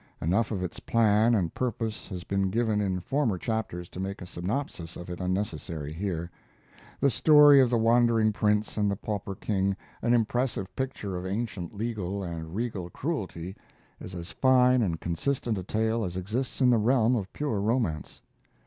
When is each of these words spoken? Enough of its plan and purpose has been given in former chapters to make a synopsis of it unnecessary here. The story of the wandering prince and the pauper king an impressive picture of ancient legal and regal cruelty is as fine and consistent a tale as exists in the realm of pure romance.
Enough 0.19 0.49
of 0.51 0.63
its 0.63 0.79
plan 0.79 1.35
and 1.35 1.53
purpose 1.53 2.07
has 2.07 2.23
been 2.23 2.49
given 2.49 2.81
in 2.81 2.99
former 3.01 3.37
chapters 3.37 3.87
to 3.89 3.99
make 3.99 4.19
a 4.19 4.25
synopsis 4.25 4.95
of 4.95 5.11
it 5.11 5.19
unnecessary 5.21 5.93
here. 5.93 6.31
The 6.99 7.11
story 7.11 7.61
of 7.61 7.69
the 7.69 7.77
wandering 7.77 8.33
prince 8.33 8.77
and 8.77 8.89
the 8.89 8.95
pauper 8.95 9.35
king 9.35 9.77
an 10.01 10.15
impressive 10.15 10.75
picture 10.75 11.15
of 11.17 11.27
ancient 11.27 11.75
legal 11.77 12.23
and 12.23 12.55
regal 12.55 12.89
cruelty 12.89 13.55
is 13.99 14.15
as 14.15 14.31
fine 14.31 14.81
and 14.81 14.99
consistent 14.99 15.59
a 15.59 15.63
tale 15.63 16.03
as 16.03 16.17
exists 16.17 16.61
in 16.61 16.71
the 16.71 16.79
realm 16.79 17.15
of 17.15 17.31
pure 17.31 17.61
romance. 17.61 18.23